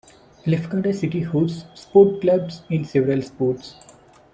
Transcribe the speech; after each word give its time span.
Lefkada 0.47 0.93
City 0.95 1.19
hosts 1.21 1.65
sport 1.79 2.21
clubs 2.21 2.63
in 2.71 2.83
several 2.83 3.21
sports. 3.21 3.75